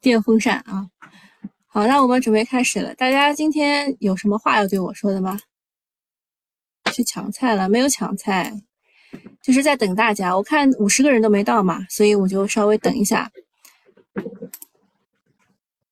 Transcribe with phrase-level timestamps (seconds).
[0.00, 0.90] 电风扇啊。
[1.66, 2.94] 好，那我们准备开始了。
[2.94, 5.38] 大家今天有什么话要对我说的吗？
[6.92, 7.68] 去抢菜了？
[7.68, 8.52] 没有抢菜，
[9.40, 10.36] 就是在等大家。
[10.36, 13.30] 我看五十个人都没到嘛，所以我就稍微等一下。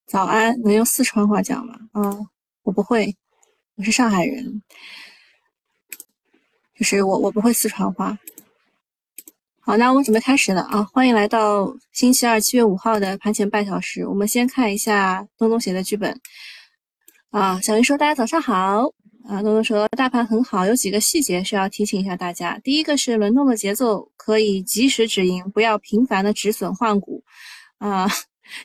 [0.07, 1.79] 早安，能用四川话讲吗？
[1.93, 2.19] 啊，
[2.65, 3.17] 我不会，
[3.77, 4.63] 我是上海人，
[6.75, 8.19] 就是我我不会四川话。
[9.69, 10.82] 好，那我们准备开始了啊！
[10.95, 14.07] 欢迎来到星期二七月五号的盘前半小时。
[14.07, 16.19] 我们先看一下东东写的剧本
[17.29, 17.60] 啊。
[17.60, 18.55] 小云说：“大家早上好
[19.29, 22.59] 啊。”东东说：“大盘很好，有几个细节需要提醒一下大家。
[22.65, 27.23] 第一个是轮动的节奏可以及时止盈，不要频繁的止损换股
[27.77, 28.09] 啊。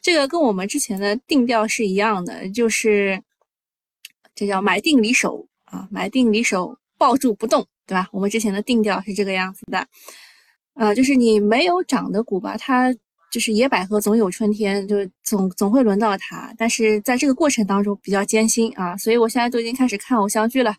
[0.02, 3.22] 这个跟我们之前的定调是一样的，就是
[4.34, 8.08] 这叫买定离手啊，买定离手，抱住不动，对吧？
[8.14, 9.86] 我们之前的定调是这个样子的。”
[10.76, 12.94] 呃，就是你没有涨的股吧，它
[13.32, 16.54] 就是野百合总有春天，就总总会轮到它。
[16.58, 20.76] 但是在这个过程当中比较艰辛啊，所以我现在都已经开始看偶像剧了，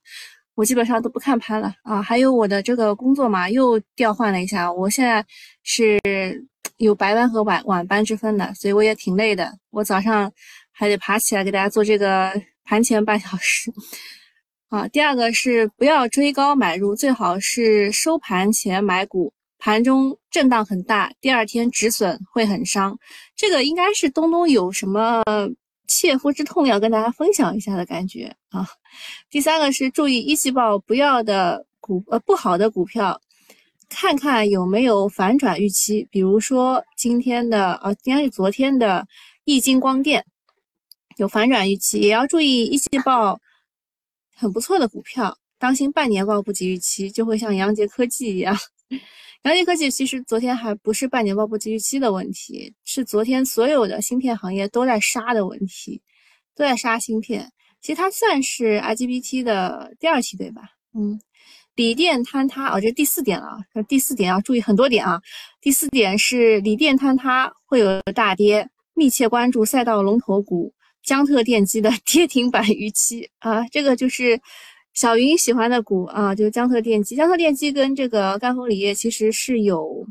[0.54, 2.02] 我基本上都不看盘了啊。
[2.02, 5.24] 还有我的这个工作嘛，又调换了一下，我现在
[5.62, 5.98] 是
[6.76, 9.52] 有白班和晚晚班之分的，所以我也挺累的。
[9.70, 10.32] 我早上
[10.72, 12.32] 还得爬起来给大家做这个
[12.64, 13.72] 盘前半小时
[14.68, 14.86] 啊。
[14.88, 19.32] 第二个是不要追高买入，最好是收盘前买股。
[19.64, 22.98] 盘中震荡很大，第二天止损会很伤。
[23.34, 25.22] 这个应该是东东有什么
[25.88, 28.68] 切肤之痛要跟大家分享一下的感觉啊。
[29.30, 33.18] 第三个是注意一季报不要的股呃不好的股票，
[33.88, 36.06] 看看有没有反转预期。
[36.10, 39.06] 比如说今天的呃应该是昨天的
[39.46, 40.26] 易晶光电
[41.16, 43.40] 有反转预期，也要注意一季报
[44.36, 48.54] 很不错的股票，当心半年报不及预期，就会像杨杰科技一样。
[49.44, 56.00] 阳杰科技其实昨天还不是半年报不及预期的问题，是昨天所有的芯片行业都在杀的问题，
[56.54, 57.52] 都在杀芯片。
[57.80, 60.62] 其实它算是 IGBT 的第二梯队吧。
[60.94, 61.20] 嗯，
[61.74, 63.58] 锂电坍塌哦，这是第四点了。
[63.86, 65.20] 第四点要注意很多点啊。
[65.60, 70.72] 第四点是锂电坍塌会有大跌，密切关注赛道龙头股
[71.02, 74.40] 江特电机的 跌停板预期啊，这个就是。
[74.94, 77.16] 小云喜欢的股啊，就是江特电机。
[77.16, 80.06] 江特电机跟这个赣锋锂业其实是有，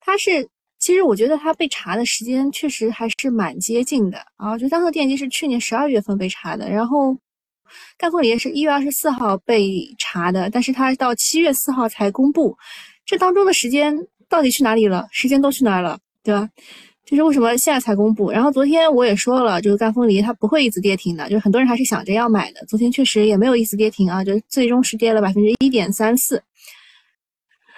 [0.00, 4.56] 它是其实我觉得它被查的时间确实还是蛮接近的啊。
[4.56, 7.16] 就江特电机是去年十二月份被查的，然后
[7.98, 12.56] 赣锋锂业是一月二十四号被查的，但是它到七月四号才公布，
[13.04, 13.96] 这当中的时间
[14.28, 15.08] 到底去哪里了？
[15.10, 16.48] 时间都去哪儿了，对吧？
[17.04, 18.30] 就是为什么现在才公布？
[18.30, 22.64] 然后昨天我也说了，就是赣锋锂它不会一直跌停的，就是很多人还是想着要买的。
[22.66, 26.42] 昨天确实也没有一直跌停啊，就最终是跌了百分之一点三四。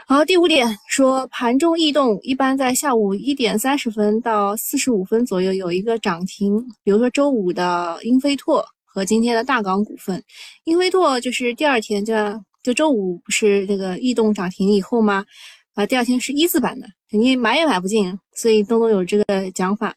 [0.07, 10.23] 好，第五点说盘中异动一般在下午一点三十分到四十五分左右有一个涨停，比如说周五的英飞拓和今天的大港股份。
[10.65, 12.15] 英飞拓就是第二天就
[12.63, 15.25] 就周五不是这个异动涨停以后吗？
[15.73, 16.87] 啊，第二天是一字板的，
[17.19, 19.95] 你买也买不进，所以东东有这个讲法。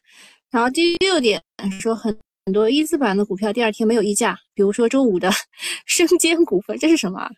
[0.50, 1.42] 然后第六点
[1.80, 5.30] 说，很很多一字板的股票第二天没有溢价，比如说周五的
[5.84, 7.28] 生煎股份，这是什么？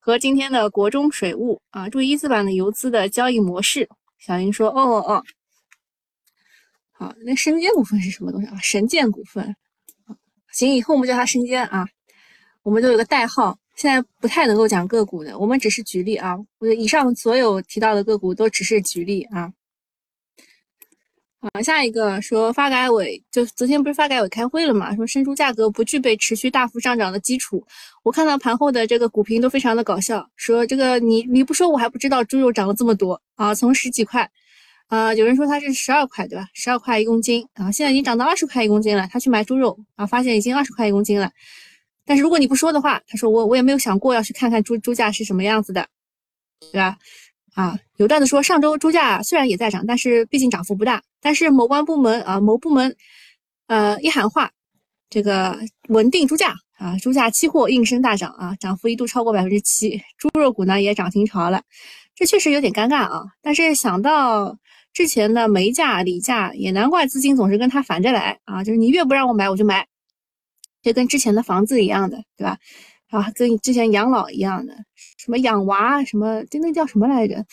[0.00, 3.88] 和今天的国中水务啊，注意一字板的游资的交易模式。
[4.18, 5.22] 小云说，哦哦哦，
[6.92, 8.56] 好，那生煎股份是什么东西啊？
[8.62, 9.54] 神剑股份，
[10.52, 11.86] 行，以后我们叫它生煎啊，
[12.62, 13.58] 我们都有个代号。
[13.76, 16.36] 现在不太能够讲个股的，我们只是举例啊。
[16.58, 19.52] 我以上所有提到的个股都只是举例啊。
[21.38, 24.96] 好，下一个说发改委就昨天不是发改委开会了嘛？
[24.96, 27.62] 说生猪价格不具备持续大幅上涨的基础。
[28.02, 34.28] 我看到盘后的这个股评都非常的搞笑，说这个你你不说我还不知道猪肉涨了这么多啊，从十几块
[34.88, 36.48] 啊，有人说它是十二块对吧？
[36.54, 39.06] 十二块一公斤啊，现在已经涨到二十块一公斤了。
[39.12, 41.30] 他去买猪肉啊，发现已经二十块一公斤了。
[42.06, 45.86] 但是如果你不说的话，他说我我也没有想过要去看看猪猪价是什么样子的，
[46.72, 46.96] 对吧？
[47.54, 51.02] 啊，有段子说上周猪价虽然也在涨，但是毕竟涨幅不大。
[51.20, 52.94] 但是某关部门啊，某部门
[53.66, 54.50] 呃一喊话，
[55.10, 55.58] 这个
[55.88, 61.62] 稳定猪价啊，猪价期货应声大涨啊，涨幅一度超过百分之七，猪肉股呢也涨停潮了，
[62.14, 63.24] 这确实有点尴尬啊。
[63.42, 64.56] 但是想到
[64.92, 69.86] 之前的煤价、锂价，也难怪资金总是跟他反着来啊，就是你越不让我买，我就买。
[70.86, 72.56] 就跟之前的房子一样的，对吧？
[73.10, 74.72] 啊，跟之前养老一样的，
[75.18, 77.44] 什么养娃，什么就那叫什么来着？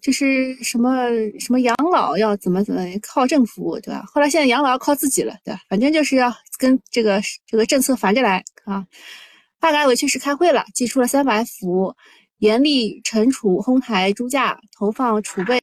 [0.00, 1.08] 就是什么
[1.40, 4.04] 什么养老要怎么怎么靠政府，对吧？
[4.06, 5.60] 后来现在养老要靠自己了，对吧？
[5.68, 8.86] 反正就是要跟这个这个政策反着来啊。
[9.58, 11.96] 发改委确实开会了，寄出了三板斧，
[12.38, 15.58] 严厉惩处哄抬猪价，投放储备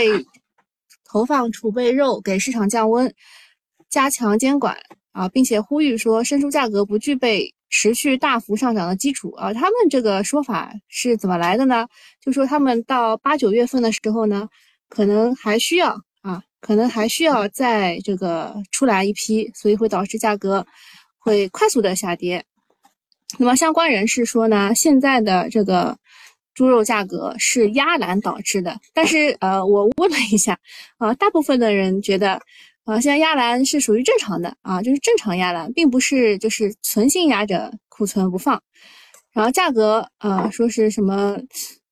[1.05, 3.13] 投放储备肉给市场降温。
[3.89, 4.77] 加强监管
[5.11, 9.53] 啊，并且呼吁说生猪价格不具备持续大幅上涨的基础啊。
[9.53, 11.87] 他们这个说法是怎么来的呢？
[12.21, 14.47] 就说他们到八九月份的时候呢，
[14.89, 20.65] 可能还需要啊，可能还需要在这个出来一批，所以会导致价格
[21.17, 22.43] 会快速的下跌。
[23.39, 25.97] 那么相关人士说呢，现在的这个
[26.53, 30.59] 猪肉价格是压栏导致的，但是呃，我问了一下，
[30.97, 32.41] 啊，大部分的人觉得，
[32.91, 38.61] 啊，现在压栏是属于正常的啊，就是正常压栏，并不是就是存心压着库存不放，
[39.33, 41.37] 然后价格啊，说是什么，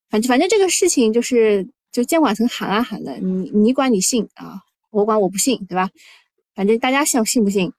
[0.10, 4.60] 反正反正这个事情就是就监管层喊啊喊的，你你管你信啊，
[4.92, 5.90] 我管我不信，对吧？
[6.54, 7.72] 反正大家信信不信？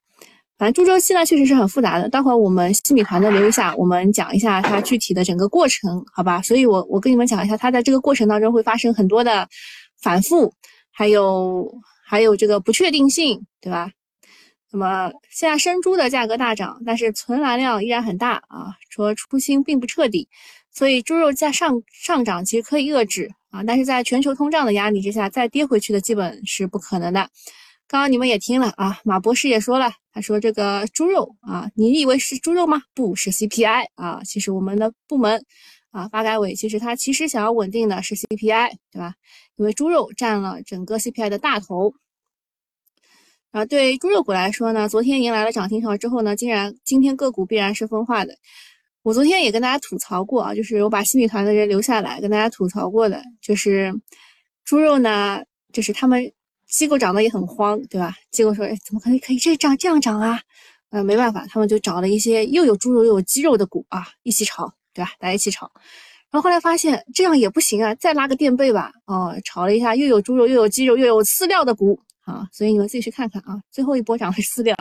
[0.57, 2.09] 反正猪周期呢，确实是很复杂的。
[2.09, 6.41] 待会儿我们西米团的留一下，我们讲一下它具体的整个过程，好吧？
[6.43, 9.49] 所以我我跟你们讲一下，它在这个过程当中会发生很多的
[10.03, 10.53] 反复，
[10.91, 11.71] 还有
[12.11, 13.93] 还有这个不确定性，对吧？
[14.73, 20.29] 那么现在生猪的价格大涨，但是存栏量依然很大啊，说初心并不彻底，
[20.73, 27.31] 所以猪肉价上上涨其实可以遏制啊，但是在全球通胀的压力之下，再跌回去的基本是不可能的。
[27.87, 32.83] 刚刚你们也听了啊，马博士也说了，他说这个猪肉啊，你以为是猪肉吗？
[32.93, 35.45] 不是 CPI 啊，其实我们的部门
[35.91, 39.15] 啊，发改委其实他其实想要稳定的是 CPI，对吧？
[39.57, 41.95] 因为猪肉占了整个 CPI 的大头。
[43.51, 48.37] 啊，对猪肉股来说呢，昨天迎来了涨停潮之后呢，竟然今天个股必然是分化的。
[49.03, 53.93] 我昨天也跟大家吐槽过啊，就是我把新米团的人留下来跟大家吐槽过的，就是
[54.65, 55.43] 猪肉呢，
[55.73, 56.33] 就是他们。
[56.71, 58.15] 机构涨得也很慌，对吧？
[58.31, 60.41] 机构说：“哎，怎么可能可以这涨这样涨啊？”
[60.91, 65.13] 呃，没办法，他们就找了一些又有猪肉又有鸡肉的股啊，一起炒，对吧？
[65.19, 65.71] 大家一起炒。
[66.31, 68.93] 然后后来发现这样也不行啊，再拉个垫背吧。
[69.07, 73.61] 哦，炒了一下，又有猪肉又有鸡肉又有饲料的股啊，所以你们自己去看看啊。
[73.71, 74.77] 最后一波涨的是饲料。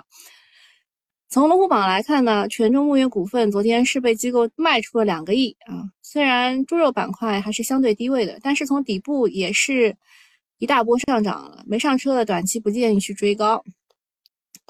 [1.29, 5.83] 从龙虎榜来看呢，泉州牧原股份昨天是被机构卖出了两个亿啊。
[6.01, 9.95] 虽然猪肉板块还是相对低位的，但是从底部也是。
[10.61, 13.63] 一大波上涨了，没上车的短期不建议去追高。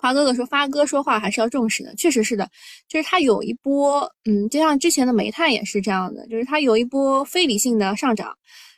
[0.01, 2.49] 华哥哥说，发哥说话还是要重视的，确实是的，
[2.87, 8.35] 就是它有一波，嗯，就像之前的煤炭也是这样的，就是它有一波非理性的上涨，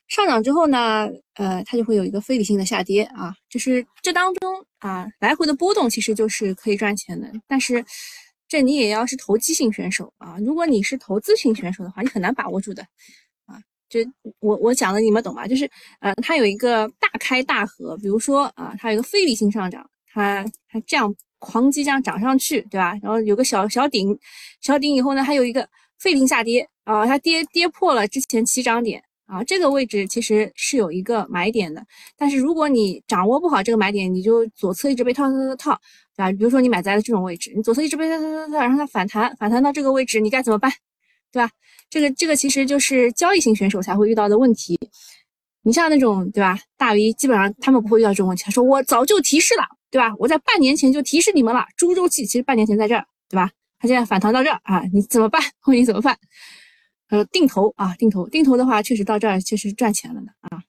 [0.07, 7.85] 上涨之后呢，呃，它就会有一个非理性的下跌啊，就是这当中啊，来回的波动其实就是可以赚钱的，但是
[8.47, 12.83] 这你也要是投机性选手啊，如果你是投资型选手的话，你很难把握住的
[13.45, 13.55] 啊。
[13.87, 13.99] 就
[14.39, 15.47] 我我讲的你们懂吧？
[15.47, 15.69] 就是
[15.99, 22.97] 呃，它有一个大开大合，比如说啊，它有一个非理性上涨，它它这样狂击这样涨上去，对吧？
[23.01, 24.17] 然后有个小小顶，
[24.61, 25.67] 小顶以后呢，还有一个
[25.99, 31.83] 非理性下跌啊，它跌跌破了之前起涨点啊，这个位置其实是有一个买点的。
[32.17, 35.81] 但是如果你掌握不好这个买点，你就左侧一直被套套套套，
[36.15, 36.31] 对吧？
[36.31, 40.71] 比如说你买在了这种位置，你左侧一直被套套套套，然后它反弹反弹到这个位置，你该怎么办？
[41.31, 41.49] 对吧？
[41.89, 44.77] 这个这个其实就是交易型选手才会遇到的问题。
[45.63, 48.43] 你像那种对吧，大 V 基本上他们不会遇到这种问题。
[48.43, 50.15] 他说我早就提示了，对吧？
[50.17, 53.51] 我在半年前就提示你们了，猪周期其实半年前在这儿，对吧？
[53.77, 55.41] 它现在反弹到这儿啊，你怎么办？
[55.67, 56.17] 问你怎么办？
[57.09, 60.63] 呃，定投啊，定投，定投的话确实到这儿确实赚钱了的啊。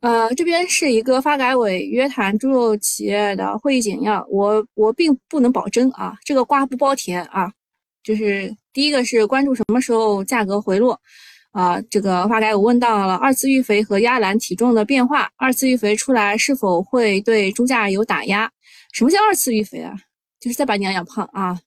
[0.00, 7.52] 呃，这边是一个发改委约谈猪肉企业的会议简要，我我并不能保证啊，这个瓜不包甜啊。
[8.02, 10.98] 就是第一个是关注什么时候价格回落，
[11.58, 18.48] 啊，这个发改委问到了二次育肥和压栏体重的变化，二次育肥出来是否会对猪价有打压？
[18.92, 19.92] 什么叫二次育肥啊？
[20.38, 21.58] 就是再把你养养胖啊。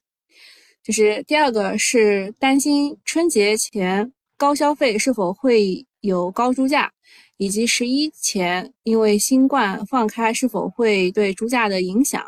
[0.82, 6.90] 就是第二个是担心春节前高消费是否会有高猪价，
[7.36, 12.24] 以及十一前因为新冠放开是否会对猪价的影响？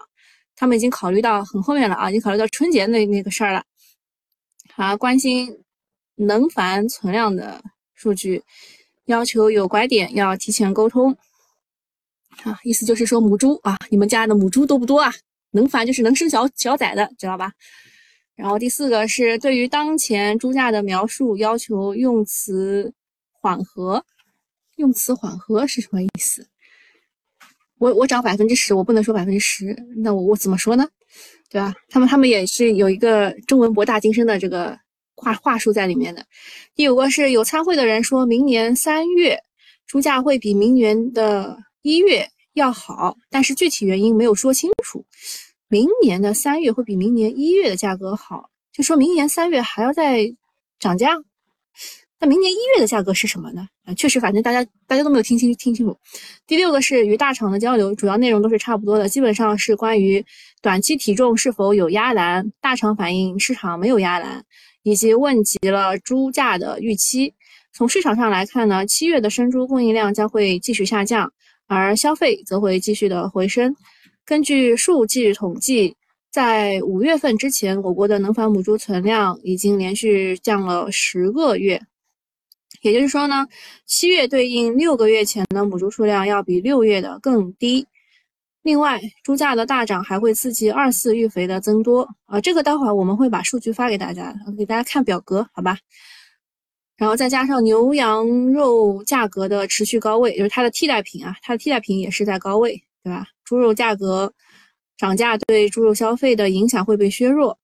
[0.54, 3.64] 他们已经考虑到很后面了啊，已经考虑到春节那那个事儿了。
[4.68, 5.63] 他关心
[6.16, 7.62] 能繁存量的
[7.94, 8.42] 数据，
[9.06, 11.16] 要求有拐点要提前沟通。
[12.42, 15.12] 啊，意思就是说母猪啊，你们家的母猪多不多啊？
[15.52, 17.52] 能繁就是能生小小崽的，知道吧？
[18.35, 22.92] 然后第四个是对于当前猪价的描述，要求用词
[23.30, 24.04] 缓和。
[24.76, 26.49] 用词缓和是什么意思？
[27.78, 30.88] 我我涨百分之十，我不能说百分之十，那我我怎么说呢？
[31.49, 31.73] 对吧？
[31.88, 34.76] 他们他们也是有一个中文博大精深的这个
[35.25, 36.25] 话话术在里面的。
[36.75, 39.38] 第五个是有参会的人说，明年三月
[39.87, 45.04] 猪价会比明年的一月要好，但是具体原因没有说清楚。
[45.69, 50.33] 明年的三月会比明年一月的价格好，就说明年三月还要再
[50.78, 51.16] 涨价。
[52.21, 53.69] 那明年一月的价格是什么呢？
[53.85, 55.99] 啊，确实，反正大家大家都没有听清听清楚。
[56.47, 60.25] 第六个是与大厂的交流，主要内容都是差不多的，基本上是关于
[60.62, 64.43] 短期体重是否有压栏，大厂反映市场没有压栏，
[64.85, 67.35] 以及问及了猪价的预期。
[67.73, 71.33] 从市场上来看呢，七月的生猪供应量将会继续下降，
[71.67, 73.75] 而消费则会继续的回升。
[74.25, 75.97] 根据数据统计。
[76.35, 81.81] 在五月份之前，我国的能繁母猪存量已经连续降了十个月，
[82.83, 83.47] 也就是说呢，
[83.87, 87.87] 七月对应六个月前的母猪数量要比六月的更低。
[88.64, 95.78] 另外，猪价的大涨还会刺激二次育肥的增多啊，这个待会儿我们会把数据发给大家，给大家看表格，好吧？
[96.97, 103.26] 然后再加上牛羊肉价格的持续高位，就是它的替代品啊，它的替代品也是在高位，对吧？
[103.44, 104.33] 猪肉价格。
[104.97, 107.59] 涨价对猪肉消费的影响会被削弱，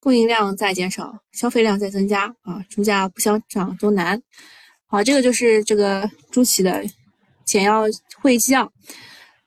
[0.00, 4.20] 供应量在减少，消费量在增加啊，猪价不想涨都难。
[4.86, 6.82] 好，这个就是这个猪企的
[7.44, 7.84] 简要
[8.20, 8.68] 会议啊，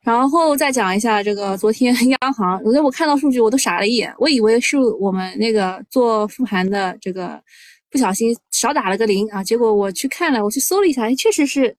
[0.01, 7.41] 然后再讲一下这个昨天 央行，昨天我看到数据我都傻了一眼，我以为是我们那个做复盘的这个
[7.91, 11.75] 不小心少打了个零啊，结果我去看了，我去搜了一下，确实是。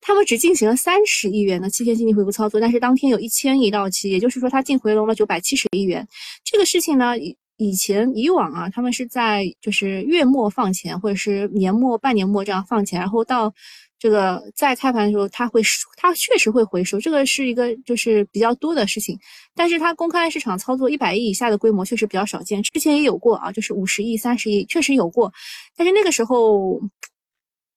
[0.00, 6.06] 他们只进行了三十亿元的七天经济回购操作，但是当天有一千亿到期，也就是说，它净回笼了九百七十亿元。
[6.44, 13.52] 这个事情呢，以以前以往啊，他们是在就是月末放钱，或者是年末、半年末这样放钱，然后到
[13.98, 15.60] 这个在开盘的时候，它会
[15.96, 19.18] 它确实会回收，这个是一个就是比较多的事情。
[19.54, 25.32] 但是它公开市场操作一百亿以下的规模确实比较少见，之前也有过啊，就是五十亿、三十亿确实有过，
[25.76, 26.80] 但是那个时候。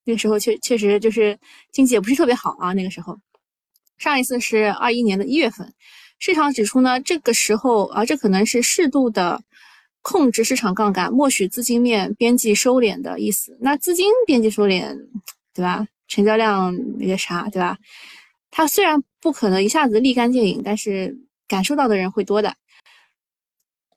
[0.04, 1.38] 那个时候确确实就是
[1.72, 2.74] 经济也不是特别好啊。
[2.74, 3.16] 那个时候，
[4.00, 5.72] 上一次是二一年的一月份，
[6.18, 9.40] 市场指出呢，这个时候啊，这可能是适度的
[10.02, 13.56] 控制市场杠杆，默许资金面边际收敛的意思。
[13.62, 14.98] 那资金边际收敛，
[15.54, 15.86] 对吧？
[16.12, 17.78] 成交量那个啥，对吧？
[18.52, 22.54] 它虽然不可能一下子立竿见影，但是感受到的人会多的。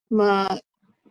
[0.08, 0.58] 那么。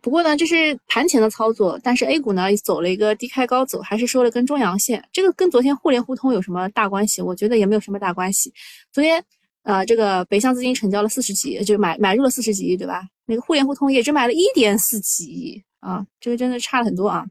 [0.04, 5.02] 不过呢，这是盘前的操作，但是 A 股呢走了一个低开高走，还是收了根中阳线。
[5.10, 7.22] 这个跟昨天互联互通有什么大关系？
[7.22, 8.52] 我觉得也没有什么大关系。
[8.92, 9.24] 昨天，
[9.62, 13.02] 呃，这个北向资金成交了四十几，就买买入了四十几亿，对吧？
[13.24, 17.24] 那个互联互通也只买了一点四几亿啊，这个真的差了很多啊。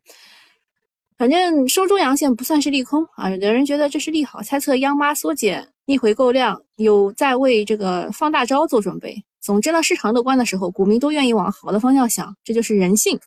[1.24, 9.15] 反正收中阳线不算是利空啊，有的人觉得这是利好，猜测央妈缩减逆回购量，有在为这个放大招做准备。
[9.42, 13.18] 总之呢，市场乐观的时候，股民都愿意往好的方向想，这就是人性。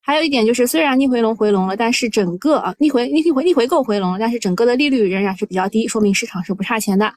[0.00, 7.12] 还有一点就是，虽然逆回笼回笼了，但是整个啊逆回逆回逆回购回笼了，但是整个的利率仍然是比较低，说明市场是不差钱的。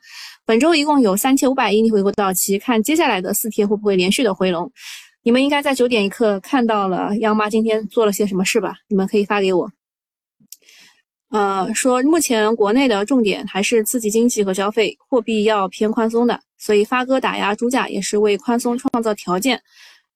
[0.46, 4.70] 本周一共有三千五百亿逆回购到期，看接下来的四天会不会连续的回笼。
[5.24, 8.74] 你们应该在九点一刻看到了央妈今天做了些什么事吧？
[8.90, 9.72] 你们可以发给我。
[11.30, 16.42] 呃，说目前国内的重点还是刺激经济和消费，货币要偏宽松的。
[16.58, 19.62] 所以发哥打压猪价也是为宽松创造条件。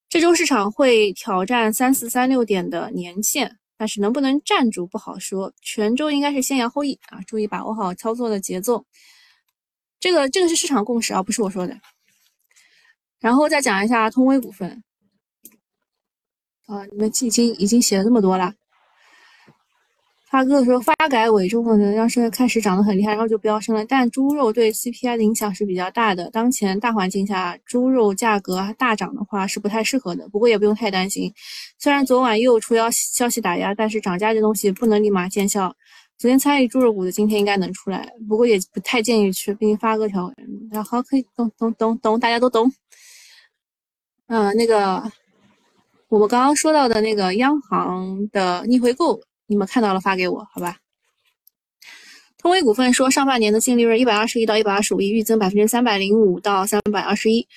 [0.10, 5.54] 这周市场会挑战三四三六点的年线，但是能不能站住不好说。
[5.62, 8.84] 全周应该是先扬后抑啊，注意把握好操作的节奏。
[10.00, 11.78] 这个这个是市场共识啊，不是我说的。
[13.20, 14.84] 然后再讲一下通威股份
[16.66, 18.54] 啊，你们已经已经写了这么多了。
[20.34, 23.86] 发哥说，发改委中国能要是开始涨得很厉害，然后就飙升了。
[23.86, 30.28] 但猪肉对 CPI 的影响是比较大的，当前大环境下，猪肉价格大涨的话是不太适合的。
[30.30, 31.32] 不过也不用太担心，
[31.78, 35.72] 虽然昨晚又出消消息打压，但是涨价这东西不能立马见效。
[36.18, 40.34] 昨天参与猪肉股的今天应该能出来，不过也不太建议去，毕竟发哥条。
[40.90, 42.74] 好，可以懂懂懂懂，大家都懂。
[44.26, 45.04] 嗯，那个
[46.08, 49.22] 我们刚刚说到的那个央行的逆回购。
[49.54, 50.78] 你们看到了发给我，好吧？
[52.40, 57.48] 通威股份说，上半年的净利润一百二十亿到一百二十五亿，预增百分之三百零五到三百二十一。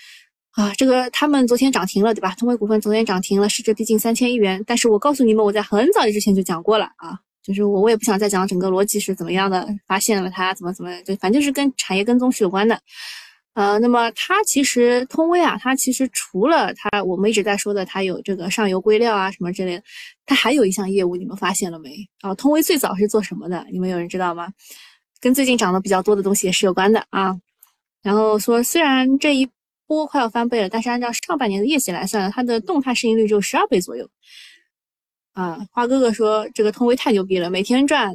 [0.52, 2.34] 啊，这个他们昨天涨停了，对吧？
[2.38, 4.62] 通威股份昨天涨停了，市值逼近三千亿元。
[4.66, 12.78] 但是我告诉你们，我在很早之前就讲过了啊，就是我我也不想再讲整个逻辑是怎么样的，发现了它怎么怎么，就反正是跟产业跟踪是有关的。
[13.56, 19.82] 呃，那么它其实通威啊，它其实除了它我们一直在说的，它有这个上游硅料啊什么之类的，
[20.26, 21.90] 它还有一项业务，你们发现了没？
[22.20, 23.66] 啊，通威最早是做什么的？
[23.72, 24.52] 你们有人知道吗？
[25.22, 27.34] 跟最近涨得比较多的东西也是有关的啊。
[28.02, 29.48] 然后说，虽然这一
[29.86, 34.06] 波快要翻倍了，但是按照上半年的业绩来算，它的动态市盈率只有十二倍左右。
[35.32, 38.14] 啊，花哥哥说这个通威太牛逼了，每天赚。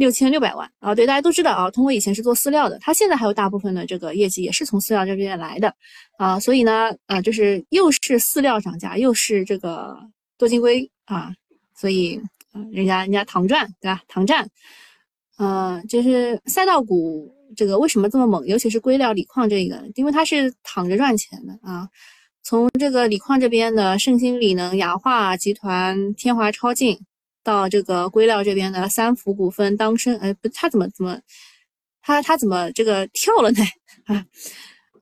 [0.00, 0.94] 六千六百万啊！
[0.94, 5.74] 对，大家都知道啊，通威以前是做饲料的，他现在还有大部分的这个业绩也是从饲料这边来的
[6.16, 9.94] 啊，所以呢，啊，就是又是饲料涨价，又是这个
[10.38, 11.30] 多晶硅啊，
[11.76, 12.18] 所以，
[12.72, 14.00] 人家人家躺赚，对吧？
[14.08, 14.48] 躺赚，
[15.36, 18.46] 啊，就是赛道股这个为什么这么猛？
[18.46, 21.86] 尤其是硅料锂矿这个，因为它是躺着赚钱的啊。
[22.42, 26.98] 从这个锂矿这边的盛兴锂能、雅化集团、天华超净，
[27.42, 31.20] 到这个硅料这边的三福股份、当升，哎，不，他怎么怎么，
[32.02, 33.62] 他他怎么这个跳了呢？
[34.06, 34.24] 啊，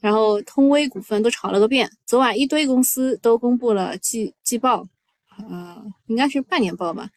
[0.01, 1.91] 然后通威股份都炒了个遍。
[2.07, 4.87] 昨晚一堆公司都公布了季季报，
[5.51, 7.09] 呃，应该是半年报吧？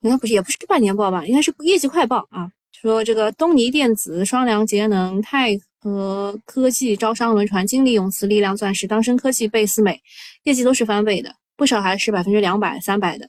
[0.00, 1.24] 应该不是，也不是半年报吧？
[1.26, 2.50] 应该是业绩快报啊。
[2.72, 5.58] 说这个东尼电子、双良节能、泰。
[5.84, 10.00] 和科技、招商、轮船、金力永磁、力量钻石、当升科技、贝斯美，
[10.44, 13.28] 业绩都是翻倍的，不少还是百分之两百、三百的。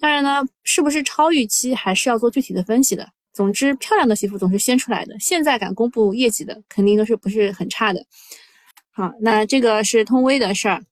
[0.00, 3.06] 当然呢，是不是超预期，还是要做具体的分析的。
[3.32, 5.14] 总之，漂亮的媳妇总是先出来的。
[5.20, 8.04] 现在敢公布业绩的，肯定都是不是很差的。
[8.90, 10.82] 好，那这个是通威的事儿。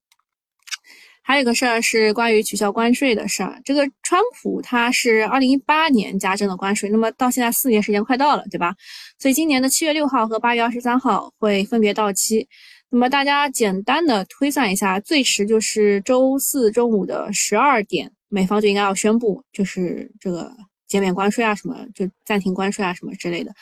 [1.23, 3.61] 还有个事儿是关于取消关税的事儿。
[3.63, 8.75] 这个川普他是二零一八年加征的关税，那么到现在四年时间快到了，对吧？
[9.19, 12.49] 所以今年的七月六号和八月二十三号会分别到期。
[12.89, 20.53] 那么大家简单的推算一下，最迟就是周四中午的十二点，美方就应该要宣布，就是这个
[20.87, 23.53] 减免关税啊，什么就暂停关税啊，什么之类的。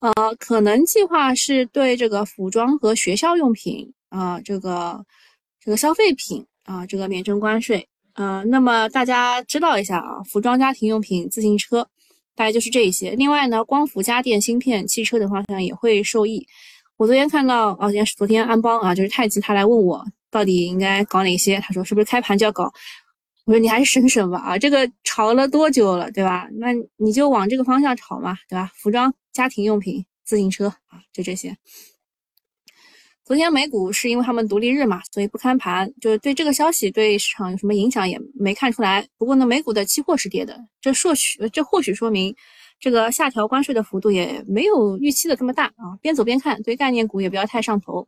[0.00, 5.04] 呃，可能计划是对这个服装和学校用品啊，这个
[5.60, 6.46] 这个消费品。
[6.64, 11.82] 啊，这个免征关税，呃，那么大家知道一下啊，服装、家庭用品、自行车，
[12.34, 13.12] 大概就是这一些。
[13.12, 16.46] 另外呢，光伏、家电、芯片、汽车等方向也会受益。
[16.98, 22.70] 我昨天看到，哦，也是昨天安邦啊，就是太极，他来问我到底应该搞哪些，他说是不是开盘就要搞？
[23.48, 26.46] 我说你还是省省吧，啊，这个炒了多久了，对吧？
[26.58, 28.70] 那你就往这个方向炒嘛，对吧？
[28.74, 31.56] 服装、家庭用品、自行车啊，就这些。
[33.24, 39.08] 昨天美股是因为他们独立日嘛，所以不开盘，就是对这个消息对市场有什么影响也没看出来。
[39.16, 42.36] 不过呢，美股的期货是跌的，这或许这或许说明
[42.78, 45.96] 这个下调关税的幅度也没有预期的这么大啊。
[46.02, 48.06] 边走边看，对概念股也不要太上头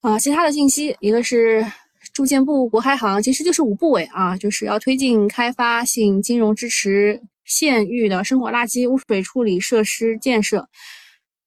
[0.00, 0.18] 啊。
[0.18, 1.64] 其他的信息，一个是
[2.12, 10.68] 住建部、国开行，其实就是五部委啊，就是要推进开发性金融支持县域的生活垃圾污水处理设施建设。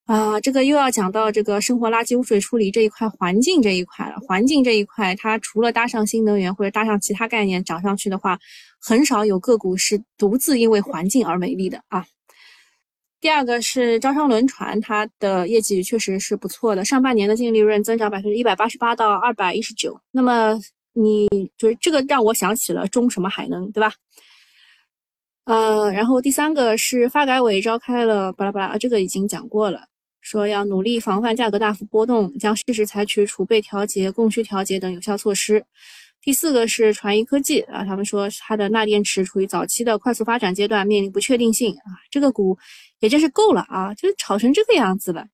[0.06, 4.20] 啊，这个又要讲到这个生活垃圾污水处理这一块，环境这一块了。
[4.28, 8.38] 环境这一块，它除了搭上新能源或者搭上其他概念涨上去的话，
[8.82, 12.06] 很少有个股是独自因为环境而美丽的啊。
[13.24, 19.98] 第二个是招商轮船，它的业绩确实是不错的，上半年的净利润增长百分之一百八十八到二百一十九。
[20.12, 20.60] 那么
[20.92, 21.26] 你
[21.58, 23.94] 就是这个让我想起了中什么海能，对吧？
[25.46, 29.86] 呃，然后第三个是发改委召开了巴拉巴拉，这个已经讲过了。
[30.20, 35.64] 说要努力防范价格大幅波动，将适时采取储备调节、供需调节等有效措施。
[36.22, 42.58] 第四个是传一科技啊，他们说它的钠电池处于早期的快速发展阶段，面临不确定性啊，这个股
[43.04, 45.26] 也真是够了啊，就是炒成这个样子了。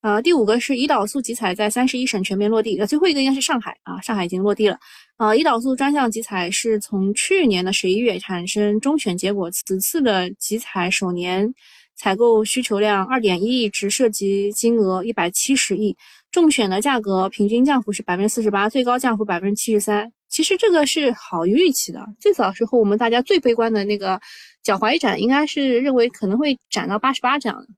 [0.00, 4.76] 呃，第五个是胰岛素集采在三十一省全面落地，呃，最后一个应该是上海啊，上海已经落地了。
[5.16, 11.54] 呃，胰岛素专项集采是从去年的十一月产生中选结果，此次的集采首年。
[11.96, 15.96] 采购需求量二点一亿只涉及金额一百七十亿，
[16.32, 20.12] 中选的价格平均降幅是百分之四十八，最高降幅百分之七十三。
[20.34, 22.04] 其实这个是好于预期的。
[22.18, 24.20] 最早时候我们大家最悲观的那个
[24.64, 27.68] 脚踝斩，应该是认为可能会斩到八十八这样的。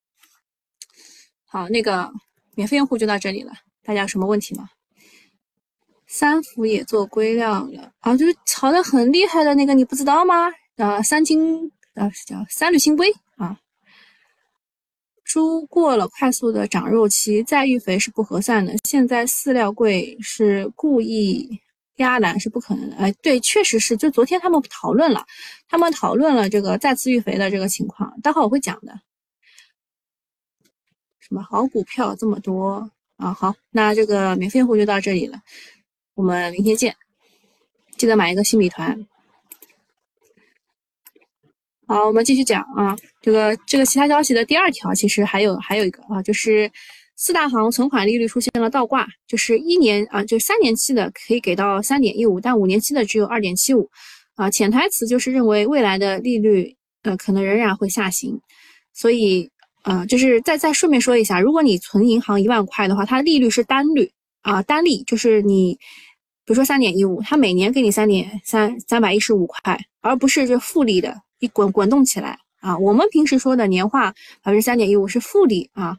[1.44, 2.10] 好，那个
[2.54, 3.52] 免费用户就到这里了，
[3.84, 4.70] 大家有什么问题吗？
[6.06, 10.50] 三福也做硅料了啊，就是炒的很厉害的那个，你不知道吗？
[10.76, 13.58] 啊，三金啊叫三氯氢硅啊。
[15.24, 18.74] 猪过了快速的长肉期，再育肥是不合算的。
[18.84, 21.60] 现在饲料贵是故意
[21.96, 22.96] 压栏是不可能的。
[22.96, 23.96] 哎，对，确实是。
[23.96, 25.26] 就昨天他们讨论了，
[25.68, 29.00] 他们讨论了这个再次育肥的这个情况，待会我会讲的。
[31.20, 33.32] 什么好股票这么多啊？
[33.34, 35.40] 好，那这个免费户就到这里了，
[36.14, 36.94] 我们明天见，
[37.96, 39.06] 记得买一个新米团。
[41.88, 46.70] 好，我们继续讲啊，这个这个其他消息的第二条，其实还有还有一个啊，就是
[47.16, 53.88] 四大行存款利率出现了倒挂，就是一年啊，就三年期的可以给到三点一五，但五年期的只有二点七五，
[54.34, 58.38] 啊，潜台词就是认为未来的利率呃可能仍然会下行，
[58.92, 59.50] 所以
[59.82, 64.10] 啊，就是再再顺便说一下，如果你存银行一万块的话，它的利率是单率
[64.42, 65.74] 啊，单利就是你
[66.44, 71.16] 比如说三点一五，它每年给你三点三三百一十五块，而不是就复利的。
[71.38, 72.78] 一滚滚动起来啊！
[72.78, 74.10] 我们平时说的年化
[74.42, 75.94] 百分之三点一五是复利啊。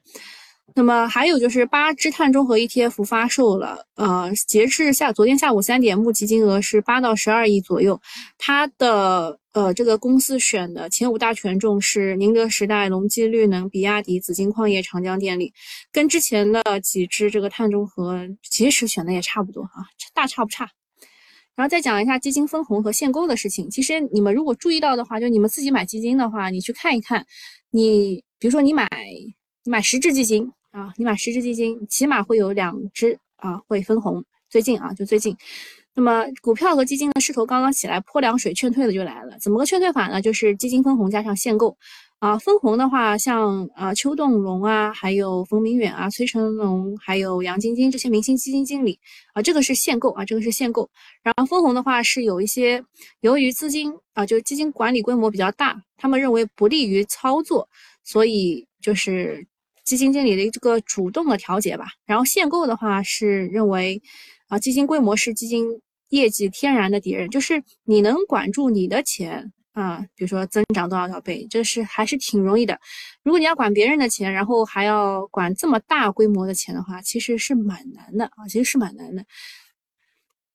[0.78, 8.00] 那么还有就是八只碳中和 ETF 发售了，呃，截至下昨天下午三点，募集金额是八到十二亿左右。
[8.38, 15.52] 它的呃这个公司选的前五大权重是宁德时代、隆基绿能、比亚迪、紫金矿业、长江电力，
[15.92, 19.82] 跟之前的几只这个碳中和其实选的也差不多啊，
[20.14, 20.70] 大差不差。
[21.56, 23.68] 然后再讲一下基金分红和限购的事情。
[23.72, 27.26] 其实你们如果注意到的话，就你们自己买基金的话，你去看一看，
[27.72, 28.88] 你比如说你买
[29.64, 30.52] 你买十只基金。
[30.78, 34.24] 啊，你买十只基金，起码会有两只啊会分红。
[34.48, 35.36] 最近啊，就最近，
[35.96, 39.36] 那么股票和基金的势头刚刚起来，泼凉水劝退的就来了。
[39.40, 40.22] 怎么个劝退法呢？
[40.22, 41.76] 就是基金分红加上限购。
[42.20, 49.00] 啊，分红的话，像啊邱栋龙啊，还有冯明远啊、崔成龙，还有杨晶晶这些明星基金经理
[49.34, 50.88] 啊，这个是限购啊，这个是限购。
[51.24, 52.84] 然后分红的话是有一些，
[53.22, 57.68] 由于资金啊，就是基金管理规模比较大，他们认为不利于操作，
[58.04, 59.44] 所以就是。
[59.88, 64.02] 基金经理的这个主动的调节吧，然后限购的话是认为，
[64.50, 65.66] 啊，基金规模是基金
[66.10, 72.78] 业绩天然的敌人，就是你能管住你的钱啊，比如说增长多少多少倍，这是还是挺容易的。
[73.24, 79.24] 如果你要管别人的钱，然后还要管这么大规模的钱的话，其实是蛮难的啊，其实是蛮难的。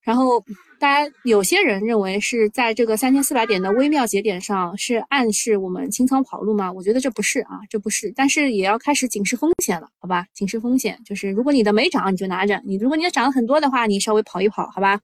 [0.03, 0.45] 然后，
[0.81, 6.73] 大家有些人认为是在这个三千四百点的微妙节点上是暗示我们清仓跑路吗？
[6.73, 10.27] 我觉得这不是啊，这不是，但是也要开始警示风险了，好吧？
[10.35, 15.01] 警示风险就是如果你的没涨，你就拿着；你如果你要涨了很多的话，你稍微跑一跑，好吧？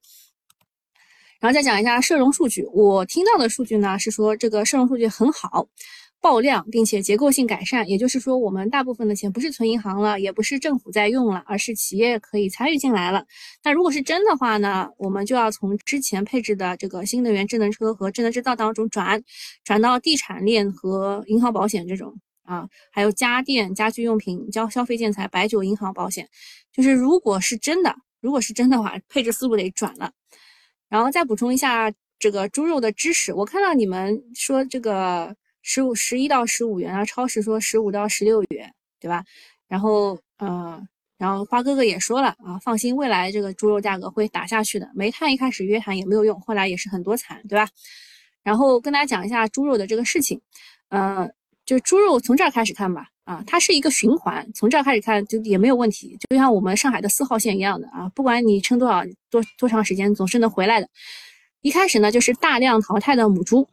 [1.38, 5.68] 然后再讲一下社融数据，我听到的数据呢是说这个社融数据很好。
[6.20, 13.24] 爆量，并且结构性改善，也就是说，我们大部分的钱不是存银行了，也不是政府在用了，而是企业可以参与进来了。
[13.62, 19.22] 那如果是真的话呢，我们就要从之前配置的这个新能源智能车和智能制造当中转，
[19.62, 26.28] 转到地产链和银行保险这种啊，还有家电、家居用品、交消费建材、白酒、银行保险。
[26.72, 30.11] 就是如果是真的，如果是真的话，配置思路得转了。
[30.88, 35.37] 然后再补充一下这个猪肉的知识，我看到你们说这个。
[35.62, 39.25] 十五十一到十五元，然后超市说十五到十六元，对吧？
[39.68, 44.88] 然后，嗯，然后花哥哥也说了啊，放心，未来这个猪肉价格会打下去的。
[44.94, 47.68] 煤炭一开始约谈也没有用，后来也是很多惨，对吧？
[48.42, 50.40] 然后跟大家讲一下猪肉的这个事情，
[50.88, 51.31] 嗯，
[51.66, 60.88] 就猪肉从这儿开始看吧，啊，它是一个循环，从这儿开始看就也没有问题，就像我们上海的四号线一样的啊，不管你撑多少多多长时间，总是能回来的。
[61.61, 63.68] 一开始呢，就是大量淘汰的母猪。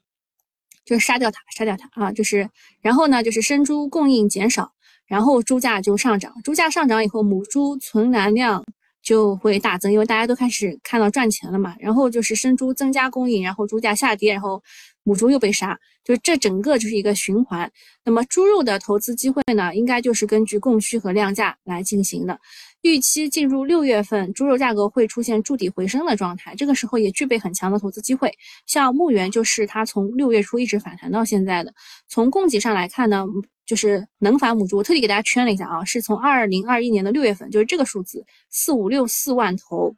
[0.85, 2.11] 就是杀掉它，杀掉它啊！
[2.11, 2.47] 就是，
[2.81, 4.71] 然后呢，就是生猪供应减少，
[5.07, 6.33] 然后猪价就上涨。
[6.43, 8.63] 猪价上涨以后，母猪存栏量
[9.01, 11.75] 就会大增，因为大家都开始看到赚钱了嘛。
[11.79, 14.61] 然后就是生猪增加供应，然后猪价下跌，然后
[15.05, 17.71] 母猪又被杀，就这整个就是一个循环。
[18.03, 22.37] 那么猪肉的投资机会呢，应该就是根据供需和量价来进行的。
[22.81, 28.31] 预期进入六月份，猪肉价格会出现筑底回升的状态，这个时候也具备很强的投资机会。
[28.65, 31.73] 像牧原就是它从六月初一直反弹到现在的。
[32.07, 33.25] 从供给上来看呢，
[33.65, 39.95] 就是能繁母猪，我特地给大家圈了一下啊，是从二零二一年的六月份，就是这个数字四五六四万头，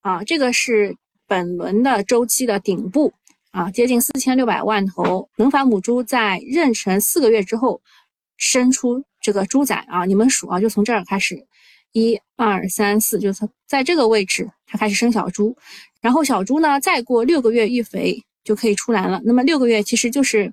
[0.00, 3.12] 啊，这个是本轮的周期的顶部
[3.52, 7.80] 啊，接近四千六百万头能繁母猪在妊娠四个月之后
[8.36, 11.46] 生出这个猪仔啊，你们数啊，就从这儿开始。
[11.94, 15.54] 一二三四，就是在这个位置，它开始生小猪，
[16.00, 19.20] 然后小猪呢，再过六个月育肥就可以出栏了。
[19.26, 20.50] 那么六个月其实就是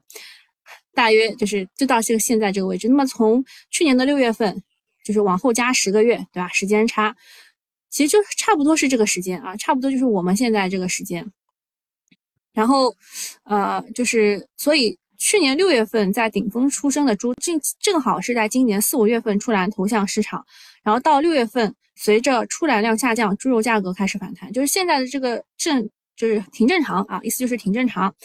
[0.94, 2.90] 大约就是就到这个现在这个位置。
[2.90, 4.62] 那么从去年的六月份，
[5.06, 6.50] 就是往后加十个月，对吧？
[6.50, 7.16] 时间差，
[7.90, 11.32] 其实就差不多是这个时间啊，差不多就是我们现在这个时间。
[12.54, 12.94] 然后，
[13.44, 14.98] 呃，就是所以。
[15.22, 20.46] 去年六月份在顶峰出生的猪，正正好是在今年四五月份出栏投向市场，
[20.82, 28.16] 然后到六月份，随着出栏量下降，猪肉价格开始反弹，就是现在的这个正就是挺正常啊，意思就是挺正常。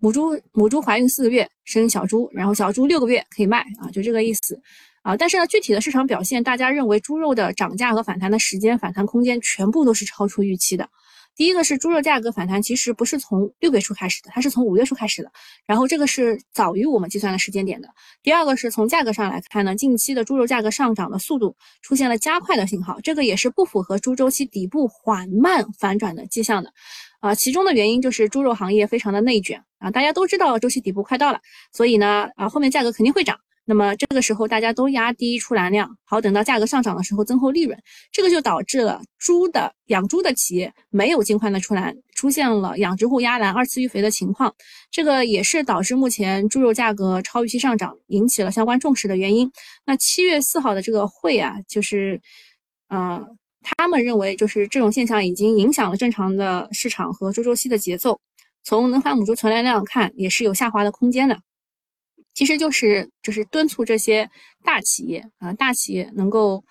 [0.00, 4.60] 母猪母猪怀孕四个月生小猪，然后小猪六个月可以卖啊，就这个意思
[5.02, 5.16] 啊。
[5.16, 10.88] 但是呢，具体的市场表现，大家认为猪肉的涨价和反弹的时间、反弹空间全部都是超出预期的。
[11.36, 15.30] 第一个是猪肉价格反弹，其实不是从六月初开始的，它是从五月初开始的。
[15.66, 17.88] 然后这个是早于我们计算的时间点的。
[18.22, 26.72] 第二个是从价格上来看呢，近期的猪肉价格上涨的速度出现了加快的信号，这个也是不符合猪周期底部缓慢反转的迹象的。
[27.20, 31.40] 啊，其中的原因就是猪肉行业非常的内卷啊，大家都知道周期底部快到了，
[31.72, 33.38] 所以呢，啊后面价格肯定会涨。
[33.66, 37.78] 那么这个时候大家都压低出栏量，好等到价格上涨的时候增厚利润，
[38.12, 44.54] 这个就导致了猪的养猪的企业没有尽快的出栏，出现了养殖户压栏二次育肥的情况，
[44.90, 49.50] 这个也是导致目前猪肉价格超预期上涨，引起了相关重视的原因。
[49.86, 52.20] 那七月四号的这个会啊，就是，
[52.88, 53.24] 呃，
[53.62, 58.20] 他们认为就是这种现象已经影响了正常的市场和猪周期的节奏，
[58.62, 61.38] 从能繁母猪存栏量看也是有下滑的空间的。
[62.34, 64.28] 其实就是就是敦促这些
[64.64, 66.64] 大企业啊，大企业能够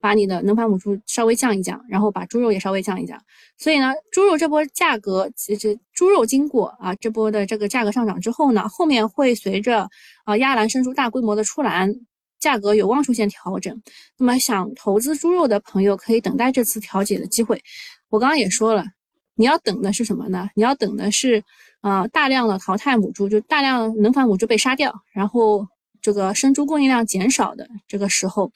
[0.00, 3.22] 把你的能繁母猪稍微降一降，然后把猪肉也稍微降一降。
[3.58, 9.90] 所以呢，猪肉这波价格，这猪肉经过啊这波的这个价格上涨之后呢，后面会随着
[10.24, 11.94] 啊压栏生猪大规模的出栏，
[12.38, 13.78] 价格有望出现调整。
[14.16, 17.62] 那么想投资猪肉的朋友可以等待这次调节的机会。
[18.08, 18.86] 我刚刚也说了，
[19.34, 20.48] 你要等的是什么呢？
[20.54, 21.44] 你要等的是。
[21.80, 25.66] 啊，大量的淘汰母猪，就大量能繁母猪被杀掉，然后
[26.02, 28.52] 这个生猪供应量减少的这个时候，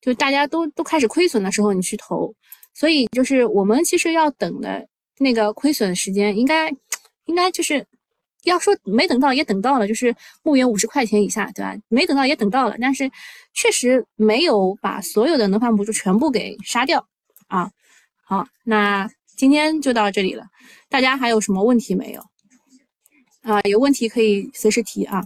[0.00, 2.34] 就大家都都开始亏损的时候，你去投。
[2.74, 4.86] 所以就是我们其实要等的
[5.18, 6.70] 那个亏损时间，应该
[7.24, 7.86] 应该就是
[8.44, 11.74] 要说没等到也等到了，就是牧原五十块钱以下，对吧？
[11.88, 13.10] 没等到也等到了，但是
[13.54, 17.06] 确实没有把所有的能繁母猪全部给杀掉
[17.46, 17.70] 啊。
[18.22, 20.44] 好，那今天就到这里了，
[20.90, 22.22] 大家还有什么问题没有？
[23.46, 25.24] 啊，有问题可以随时提啊。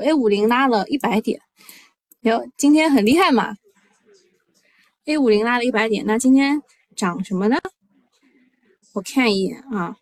[0.00, 1.40] A 五零拉了一百点，
[2.20, 3.56] 哟，今天很厉害嘛。
[5.06, 6.62] A 五零拉了一百点，那今天
[6.94, 7.58] 涨什么呢？
[8.92, 9.96] 我看一眼啊，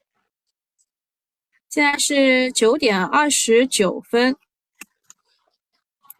[1.71, 4.37] 现在是九点二十九分，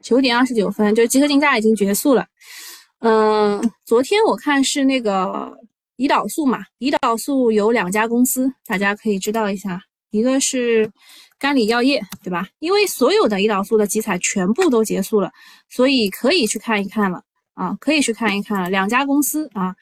[0.01, 2.27] 九点二十九分，就集合竞价已经结束了。
[3.01, 5.66] 嗯，昨天我看是那个。
[5.97, 9.81] 胰岛素嘛，胰岛素有两家公司，大家可以知道一下，
[10.11, 10.91] 一个是
[11.39, 12.47] 甘李药业，对吧？
[12.59, 15.33] 因为所有的胰岛素的集采全部都结束了，
[15.71, 17.23] 所以可以去看一看了
[17.55, 18.69] 啊，可以去看一看了。
[18.69, 19.75] 两家公司啊，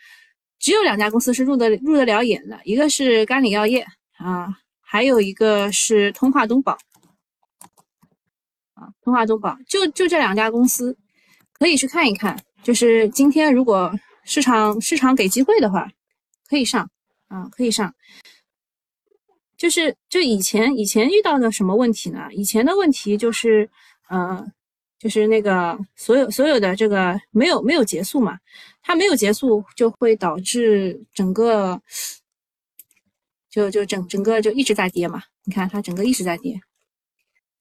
[0.60, 3.84] 只有两家公司是入得入得了眼的，一个是甘李药业
[4.18, 4.48] 啊，
[4.80, 6.78] 还有一个是通化东宝
[8.74, 10.96] 啊，通化东宝就就这两家公司
[11.54, 12.40] 可以去看一看。
[12.62, 13.92] 就是今天如果
[14.24, 15.90] 市场市场给机会的话。
[16.54, 16.88] 可以上
[17.26, 17.92] 啊，可以上。
[19.56, 22.28] 就是就以前以前遇到的什么问题呢？
[22.30, 23.68] 以前的问题就是，
[24.08, 24.46] 呃，
[25.00, 28.38] 就是那个所有所有的这个没有没有结束嘛，
[28.82, 31.80] 它没有结束就会导致整个
[33.50, 35.22] 就就整整个就一直在跌嘛。
[35.44, 36.60] 你看它整个一直在跌，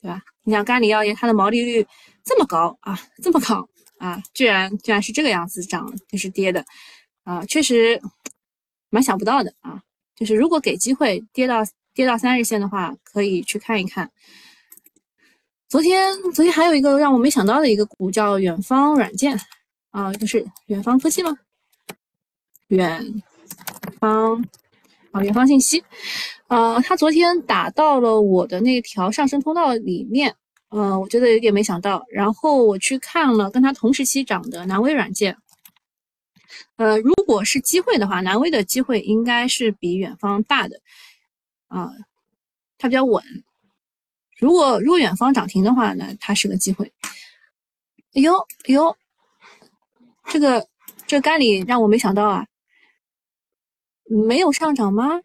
[0.01, 0.21] 对吧？
[0.43, 1.88] 你像甘李药业，它的毛利率
[2.23, 6.63] 这么高啊，这么高啊，居然居然是这个样子涨，就是跌的
[7.23, 7.99] 啊，确实。
[8.93, 9.82] 蛮想不到的啊，
[10.15, 11.63] 就是如果给机会跌到
[11.95, 14.12] 跌到三日线的话，可以去看一看。
[15.67, 19.36] 昨天昨天还有一个让我没想到的一个股叫远方软件
[19.89, 21.36] 啊，就是远方科技吗？
[22.67, 23.23] 远
[23.99, 24.45] 方
[25.12, 25.84] 啊，远方信息，
[26.47, 30.36] 呃，他昨天打到了我的那条上升通道里面，
[30.69, 32.06] 呃，我觉得有点没想到。
[32.12, 35.36] 然后我去看了跟他同时期涨的南威软件。
[36.75, 40.81] 呃，如果是机会的话，南威的机会应该是比远方大的，
[41.67, 41.91] 啊，
[42.77, 43.23] 它比较稳。
[44.37, 46.91] 如果如果远方涨停的话呢，它是个机会。
[48.13, 48.95] 哎呦哎呦，
[50.25, 50.67] 这个
[51.07, 52.47] 这干里让我没想到啊，
[54.05, 55.21] 没有上涨吗？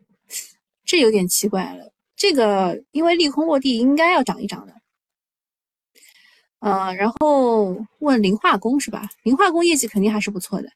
[0.84, 1.92] 这有点奇怪了。
[2.16, 4.74] 这个因为利空落地，应该要涨一涨的。
[6.60, 9.08] 呃，然后问磷化工是吧？
[9.22, 10.68] 磷化工业绩肯定还是不错的。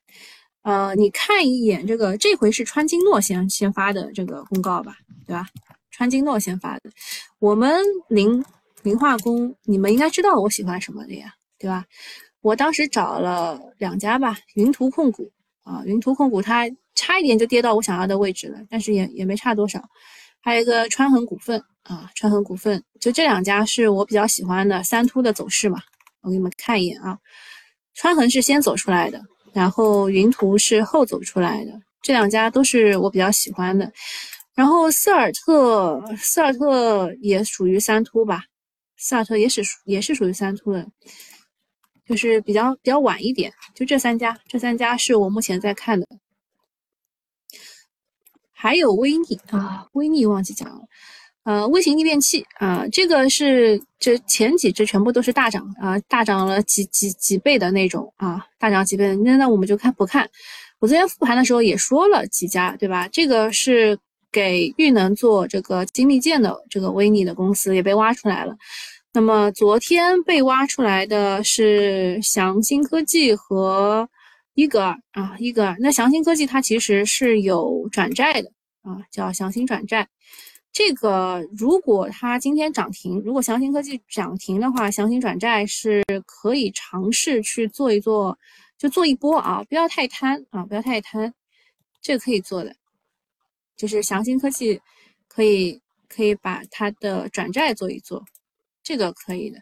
[0.63, 4.97] 呃，你看一眼这个，这回是川金诺先先发的这个公告吧，
[5.27, 5.47] 对吧？
[5.91, 6.91] 川金诺先发的，
[7.39, 8.45] 我们磷
[8.83, 11.85] 磷化工，你们应该知道我喜欢什么的呀，对吧？
[12.41, 15.31] 我当时找了两家吧，云图控股
[15.65, 19.83] 啊，云图控股它差一点就跌到我想要的位置了，但是也也没差多少。
[20.41, 25.81] 还有一个川恒股份啊，川恒股份，就这两家是我比较喜欢的三突的走势嘛，
[26.23, 27.19] 我给你们看一眼啊，
[27.95, 29.21] 川恒是先走出来的。
[29.53, 33.93] 然后云图是后走出来的，这两家都是我比较喜欢的。
[34.55, 38.45] 然后斯尔特，斯尔特也属于三突吧，
[38.97, 40.87] 斯尔特也是也是属于三突的，
[42.07, 43.53] 就是比较比较晚一点。
[43.75, 46.07] 就这三家，这三家是我目前在看的。
[48.53, 50.85] 还有微逆啊，微逆忘记讲了。
[51.45, 59.17] 呃，微型逆变器啊，这个是这前几只全部都是大涨啊，大涨了几几几倍的那种啊，大涨几倍。
[59.17, 60.29] 那那我们就看不看？
[60.79, 63.09] 我昨天复盘的时候也说了几家，对吧？
[63.09, 63.99] 这个是
[64.31, 68.57] 给玉能做这个精密件的这个微逆的公司也被挖出来了。
[69.13, 74.09] 那么昨天被挖出来的是祥鑫科技和
[74.55, 75.77] 伊格尔啊，伊格尔。
[75.81, 78.49] 那祥鑫科技它其实是有转债的
[78.83, 80.09] 啊，叫祥鑫转债。
[80.73, 88.39] 这个如果它今天涨停，如果祥鑫科技涨停的话，祥鑫转债是可以尝试去做一做，
[88.79, 91.35] 就做一波啊，不要太贪啊，不要太贪，
[92.01, 92.75] 这个可以做的。
[93.77, 94.81] 就是祥鑫科技
[95.29, 98.25] 可以可以把它的转债做一做，
[98.83, 99.61] 这个可以的。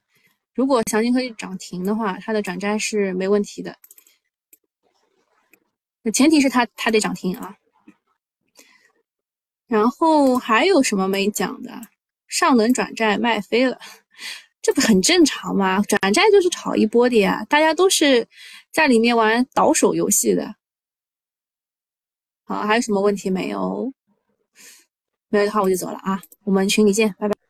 [0.54, 3.76] 如果祥鑫科技涨停的话，它的转债是没问题的。
[6.02, 7.56] 那前提是它它得涨停啊。
[9.70, 11.70] 然后还有什么没讲的？
[12.26, 13.78] 上轮转债卖飞了，
[14.60, 15.80] 这不很正常吗？
[15.82, 18.26] 转债就是炒一波的呀，大家都是
[18.72, 20.56] 在里面玩倒手游戏的。
[22.44, 23.92] 好，还有什么问题没有？
[25.28, 27.49] 没有的话我就走了啊，我们群里见，拜拜。